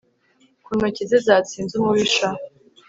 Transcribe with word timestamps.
Ku 0.63 0.69
ntoki 0.77 1.03
ze 1.09 1.17
zatsinze 1.25 1.73
umubisha 1.77 2.27